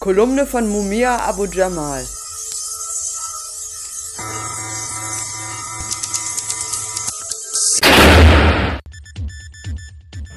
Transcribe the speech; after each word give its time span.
Kolumne 0.00 0.46
von 0.46 0.64
Mumia 0.68 1.18
Abu 1.28 1.48
Jamal. 1.48 2.04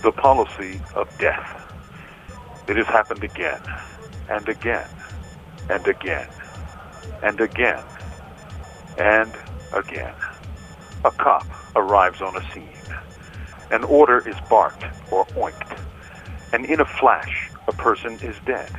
The 0.02 0.12
policy 0.18 0.82
of 0.96 1.16
death. 1.20 1.46
It 2.68 2.76
has 2.76 2.88
happened 2.88 3.24
again 3.24 3.61
and 4.32 4.50
again 4.50 4.88
and 5.70 5.88
again 5.88 6.28
and 7.21 7.39
again 7.39 7.84
and 8.98 9.32
again. 9.73 10.16
A 11.05 11.12
cop 11.12 11.46
arrives 11.75 12.20
on 12.20 12.36
a 12.36 12.52
scene. 12.52 12.68
An 13.70 13.84
order 13.84 14.28
is 14.28 14.36
barked 14.50 14.86
or 15.12 15.28
oinked. 15.38 15.78
And 16.52 16.66
in 16.66 16.80
a 16.80 16.86
flash, 16.86 17.52
a 17.68 17.73
person 17.73 18.14
is 18.23 18.36
dead. 18.43 18.71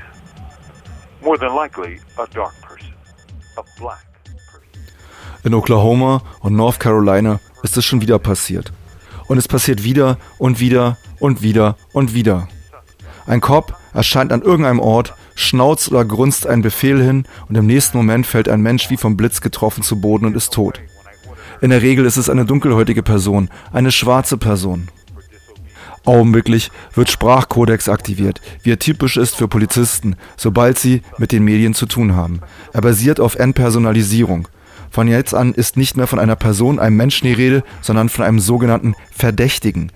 More 1.25 1.39
than 1.39 1.55
likely, 1.55 2.01
a 2.19 2.27
dark 2.35 2.53
person. 2.61 2.95
A 3.57 3.63
black 3.79 4.05
person. 4.25 4.83
In 5.45 5.55
Oklahoma 5.55 6.23
und 6.41 6.57
North 6.57 6.81
Carolina 6.81 7.39
ist 7.63 7.77
es 7.77 7.85
schon 7.85 8.01
wieder 8.01 8.19
passiert. 8.19 8.73
Und 9.29 9.39
es 9.39 9.47
passiert 9.47 9.85
wieder 9.85 10.19
und 10.39 10.59
wieder 10.59 10.99
und 11.21 11.43
wieder 11.43 11.77
und 11.93 12.13
wieder. 12.13 12.49
Ein 13.27 13.41
Cop 13.41 13.77
erscheint 13.95 14.33
an 14.33 14.43
irgendeinem 14.43 14.81
Ort, 14.81 15.15
schnauzt 15.37 15.93
oder 15.93 16.05
grunzt 16.05 16.47
einen 16.47 16.63
Befehl 16.63 17.01
hin 17.01 17.25
und 17.49 17.57
im 17.57 17.67
nächsten 17.67 17.97
Moment 17.97 18.27
fällt 18.27 18.49
ein 18.49 18.61
Mensch 18.61 18.91
wie 18.91 18.97
vom 18.97 19.17
Blitz 19.17 19.41
getroffen 19.41 19.85
zu 19.85 20.01
Boden 20.01 20.27
und 20.27 20.37
ist 20.37 20.53
tot. 20.53 20.81
In 21.61 21.71
der 21.71 21.83
Regel 21.83 22.05
ist 22.05 22.17
es 22.17 22.31
eine 22.31 22.45
dunkelhäutige 22.45 23.05
Person, 23.05 23.49
eine 23.73 23.93
schwarze 23.93 24.39
Person. 24.39 24.89
Augenblicklich 26.05 26.71
wird 26.95 27.11
Sprachkodex 27.11 27.89
aktiviert, 27.89 28.41
wie 28.63 28.73
er 28.73 28.79
typisch 28.79 29.17
ist 29.17 29.37
für 29.37 29.47
Polizisten, 29.47 30.17
sobald 30.37 30.79
sie 30.79 31.03
mit 31.19 31.31
den 31.31 31.45
Medien 31.45 31.75
zu 31.75 31.87
tun 31.87 32.17
haben. 32.17 32.41
Er 32.73 32.81
basiert 32.81 33.21
auf 33.21 33.37
Entpersonalisierung. 33.37 34.49
Von 34.91 35.09
jetzt 35.09 35.35
an 35.35 35.55
ist 35.55 35.77
nicht 35.77 35.97
mehr 35.97 36.07
von 36.07 36.19
einer 36.19 36.37
Person, 36.37 36.79
einem 36.79 36.97
Menschen 36.97 37.27
die 37.27 37.33
Rede, 37.33 37.63
sondern 37.81 38.09
von 38.09 38.25
einem 38.25 38.41
sogenannten 38.41 38.95
Verdächtigen. 39.11 39.93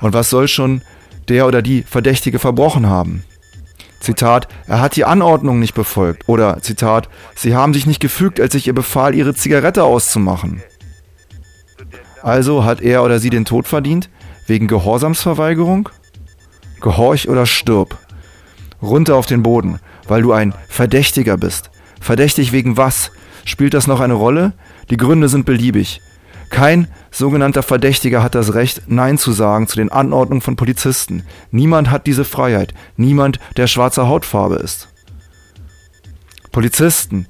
Und 0.00 0.12
was 0.12 0.28
soll 0.28 0.48
schon 0.48 0.82
der 1.28 1.46
oder 1.46 1.62
die 1.62 1.82
Verdächtige 1.82 2.38
verbrochen 2.38 2.88
haben? 2.88 3.24
Zitat, 4.00 4.48
er 4.66 4.80
hat 4.80 4.96
die 4.96 5.06
Anordnung 5.06 5.60
nicht 5.60 5.74
befolgt. 5.74 6.28
Oder 6.28 6.60
Zitat, 6.60 7.08
sie 7.34 7.54
haben 7.54 7.72
sich 7.72 7.86
nicht 7.86 8.00
gefügt, 8.00 8.38
als 8.38 8.54
ich 8.54 8.66
ihr 8.66 8.74
befahl, 8.74 9.14
ihre 9.14 9.34
Zigarette 9.34 9.82
auszumachen. 9.84 10.62
Also 12.22 12.64
hat 12.64 12.82
er 12.82 13.02
oder 13.02 13.18
sie 13.18 13.30
den 13.30 13.44
Tod 13.44 13.66
verdient? 13.66 14.10
Wegen 14.46 14.68
Gehorsamsverweigerung? 14.68 15.88
Gehorch 16.80 17.28
oder 17.28 17.46
stirb. 17.46 17.96
Runter 18.82 19.16
auf 19.16 19.26
den 19.26 19.42
Boden, 19.42 19.80
weil 20.06 20.22
du 20.22 20.32
ein 20.32 20.54
Verdächtiger 20.68 21.36
bist. 21.36 21.70
Verdächtig 22.00 22.52
wegen 22.52 22.76
was? 22.76 23.10
Spielt 23.44 23.74
das 23.74 23.86
noch 23.86 24.00
eine 24.00 24.14
Rolle? 24.14 24.52
Die 24.90 24.96
Gründe 24.96 25.28
sind 25.28 25.46
beliebig. 25.46 26.00
Kein 26.50 26.88
sogenannter 27.10 27.62
Verdächtiger 27.62 28.22
hat 28.22 28.34
das 28.34 28.54
Recht, 28.54 28.82
Nein 28.86 29.18
zu 29.18 29.32
sagen 29.32 29.66
zu 29.66 29.76
den 29.76 29.90
Anordnungen 29.90 30.42
von 30.42 30.56
Polizisten. 30.56 31.24
Niemand 31.50 31.90
hat 31.90 32.06
diese 32.06 32.24
Freiheit. 32.24 32.74
Niemand, 32.96 33.40
der 33.56 33.66
schwarzer 33.66 34.08
Hautfarbe 34.08 34.56
ist. 34.56 34.88
Polizisten, 36.52 37.26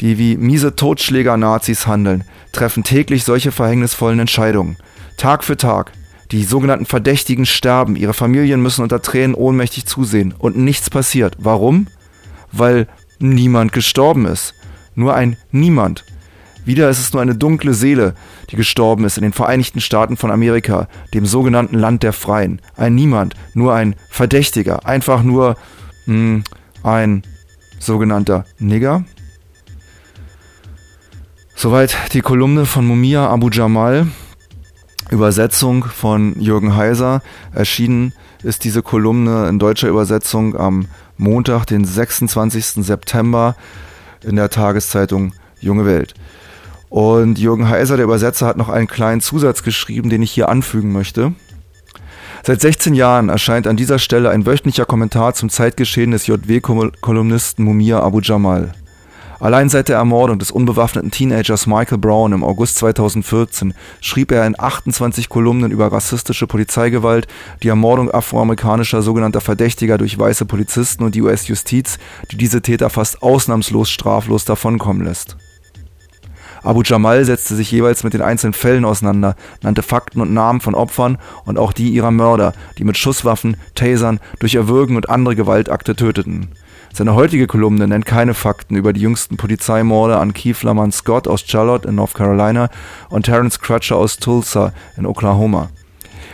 die 0.00 0.16
wie 0.18 0.36
miese 0.36 0.74
Totschläger-Nazis 0.74 1.86
handeln, 1.86 2.24
treffen 2.52 2.84
täglich 2.84 3.24
solche 3.24 3.52
verhängnisvollen 3.52 4.20
Entscheidungen. 4.20 4.76
Tag 5.16 5.44
für 5.44 5.56
Tag. 5.56 5.92
Die 6.32 6.44
sogenannten 6.44 6.86
Verdächtigen 6.86 7.44
sterben, 7.44 7.94
ihre 7.94 8.14
Familien 8.14 8.62
müssen 8.62 8.82
unter 8.82 9.02
Tränen 9.02 9.34
ohnmächtig 9.34 9.84
zusehen 9.84 10.32
und 10.36 10.56
nichts 10.56 10.88
passiert. 10.88 11.36
Warum? 11.38 11.88
Weil 12.50 12.88
niemand 13.18 13.72
gestorben 13.72 14.24
ist. 14.24 14.54
Nur 14.94 15.14
ein 15.14 15.36
Niemand. 15.50 16.06
Wieder 16.64 16.88
ist 16.88 17.00
es 17.00 17.12
nur 17.12 17.20
eine 17.20 17.34
dunkle 17.34 17.74
Seele, 17.74 18.14
die 18.50 18.56
gestorben 18.56 19.04
ist 19.04 19.18
in 19.18 19.24
den 19.24 19.34
Vereinigten 19.34 19.80
Staaten 19.80 20.16
von 20.16 20.30
Amerika, 20.30 20.88
dem 21.12 21.26
sogenannten 21.26 21.78
Land 21.78 22.02
der 22.02 22.14
Freien. 22.14 22.62
Ein 22.76 22.94
Niemand, 22.94 23.34
nur 23.52 23.74
ein 23.74 23.94
Verdächtiger, 24.08 24.86
einfach 24.86 25.22
nur 25.22 25.56
mh, 26.06 26.14
hm, 26.14 26.44
ein 26.82 27.22
sogenannter 27.78 28.46
Nigger. 28.58 29.04
Soweit 31.54 31.94
die 32.14 32.22
Kolumne 32.22 32.64
von 32.64 32.86
Mumia 32.86 33.28
Abu 33.28 33.50
Jamal. 33.50 34.06
Übersetzung 35.12 35.84
von 35.84 36.40
Jürgen 36.40 36.74
Heiser. 36.74 37.22
Erschienen 37.54 38.12
ist 38.42 38.64
diese 38.64 38.82
Kolumne 38.82 39.46
in 39.48 39.58
deutscher 39.58 39.88
Übersetzung 39.88 40.56
am 40.56 40.86
Montag, 41.18 41.66
den 41.66 41.84
26. 41.84 42.84
September 42.84 43.54
in 44.24 44.36
der 44.36 44.48
Tageszeitung 44.48 45.32
Junge 45.60 45.84
Welt. 45.84 46.14
Und 46.88 47.38
Jürgen 47.38 47.68
Heiser, 47.68 47.96
der 47.96 48.04
Übersetzer, 48.04 48.46
hat 48.46 48.56
noch 48.56 48.68
einen 48.68 48.86
kleinen 48.86 49.20
Zusatz 49.20 49.62
geschrieben, 49.62 50.10
den 50.10 50.22
ich 50.22 50.32
hier 50.32 50.48
anfügen 50.48 50.92
möchte. 50.92 51.32
Seit 52.42 52.60
16 52.60 52.94
Jahren 52.94 53.28
erscheint 53.28 53.66
an 53.66 53.76
dieser 53.76 53.98
Stelle 53.98 54.30
ein 54.30 54.46
wöchentlicher 54.46 54.84
Kommentar 54.84 55.34
zum 55.34 55.48
Zeitgeschehen 55.48 56.10
des 56.10 56.26
JW-Kolumnisten 56.26 57.64
Mumia 57.64 58.00
Abu 58.00 58.20
Jamal. 58.20 58.72
Allein 59.42 59.68
seit 59.68 59.88
der 59.88 59.96
Ermordung 59.96 60.38
des 60.38 60.52
unbewaffneten 60.52 61.10
Teenagers 61.10 61.66
Michael 61.66 61.98
Brown 61.98 62.32
im 62.32 62.44
August 62.44 62.76
2014 62.76 63.74
schrieb 64.00 64.30
er 64.30 64.46
in 64.46 64.54
28 64.56 65.28
Kolumnen 65.28 65.72
über 65.72 65.90
rassistische 65.90 66.46
Polizeigewalt, 66.46 67.26
die 67.60 67.66
Ermordung 67.66 68.08
afroamerikanischer 68.08 69.02
sogenannter 69.02 69.40
Verdächtiger 69.40 69.98
durch 69.98 70.16
weiße 70.16 70.44
Polizisten 70.44 71.02
und 71.02 71.16
die 71.16 71.22
US-Justiz, 71.22 71.98
die 72.30 72.36
diese 72.36 72.62
Täter 72.62 72.88
fast 72.88 73.20
ausnahmslos 73.24 73.90
straflos 73.90 74.44
davonkommen 74.44 75.02
lässt. 75.02 75.36
Abu 76.62 76.82
Jamal 76.84 77.24
setzte 77.24 77.56
sich 77.56 77.72
jeweils 77.72 78.04
mit 78.04 78.14
den 78.14 78.22
einzelnen 78.22 78.52
Fällen 78.52 78.84
auseinander, 78.84 79.34
nannte 79.60 79.82
Fakten 79.82 80.20
und 80.20 80.32
Namen 80.32 80.60
von 80.60 80.76
Opfern 80.76 81.18
und 81.46 81.58
auch 81.58 81.72
die 81.72 81.88
ihrer 81.88 82.12
Mörder, 82.12 82.52
die 82.78 82.84
mit 82.84 82.96
Schusswaffen, 82.96 83.56
Tasern, 83.74 84.20
durch 84.38 84.54
Erwürgen 84.54 84.94
und 84.94 85.10
andere 85.10 85.34
Gewaltakte 85.34 85.96
töteten. 85.96 86.50
Seine 86.94 87.14
heutige 87.14 87.46
Kolumne 87.46 87.88
nennt 87.88 88.04
keine 88.04 88.34
Fakten 88.34 88.76
über 88.76 88.92
die 88.92 89.00
jüngsten 89.00 89.38
Polizeimorde 89.38 90.18
an 90.18 90.34
Keith 90.34 90.62
Lamont 90.62 90.92
Scott 90.92 91.26
aus 91.26 91.42
Charlotte 91.46 91.88
in 91.88 91.94
North 91.94 92.12
Carolina 92.12 92.68
und 93.08 93.24
Terence 93.24 93.60
Crutcher 93.60 93.96
aus 93.96 94.18
Tulsa 94.18 94.74
in 94.98 95.06
Oklahoma. 95.06 95.70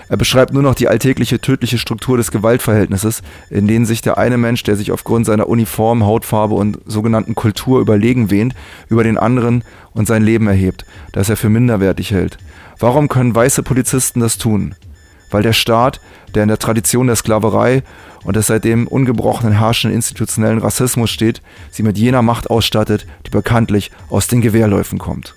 Er 0.08 0.16
beschreibt 0.16 0.52
nur 0.52 0.64
noch 0.64 0.74
die 0.74 0.88
alltägliche 0.88 1.40
tödliche 1.40 1.78
Struktur 1.78 2.16
des 2.16 2.32
Gewaltverhältnisses, 2.32 3.22
in 3.50 3.68
denen 3.68 3.86
sich 3.86 4.00
der 4.00 4.18
eine 4.18 4.36
Mensch, 4.36 4.64
der 4.64 4.74
sich 4.74 4.90
aufgrund 4.90 5.26
seiner 5.26 5.48
Uniform, 5.48 6.04
Hautfarbe 6.04 6.54
und 6.54 6.78
sogenannten 6.86 7.36
Kultur 7.36 7.80
überlegen 7.80 8.30
wähnt, 8.30 8.56
über 8.88 9.04
den 9.04 9.16
anderen 9.16 9.62
und 9.92 10.08
sein 10.08 10.24
Leben 10.24 10.48
erhebt, 10.48 10.84
das 11.12 11.28
er 11.28 11.36
für 11.36 11.50
minderwertig 11.50 12.10
hält. 12.10 12.36
Warum 12.80 13.08
können 13.08 13.34
weiße 13.34 13.62
Polizisten 13.62 14.18
das 14.20 14.38
tun? 14.38 14.74
Weil 15.30 15.42
der 15.42 15.52
Staat, 15.52 16.00
der 16.34 16.42
in 16.42 16.48
der 16.48 16.58
Tradition 16.58 17.06
der 17.06 17.16
Sklaverei 17.16 17.82
und 18.24 18.36
des 18.36 18.48
seitdem 18.48 18.86
ungebrochenen 18.86 19.58
herrschenden 19.58 19.96
institutionellen 19.96 20.58
Rassismus 20.58 21.10
steht, 21.10 21.42
sie 21.70 21.82
mit 21.82 21.98
jener 21.98 22.22
Macht 22.22 22.50
ausstattet, 22.50 23.06
die 23.26 23.30
bekanntlich 23.30 23.90
aus 24.10 24.26
den 24.26 24.40
Gewehrläufen 24.40 24.98
kommt. 24.98 25.34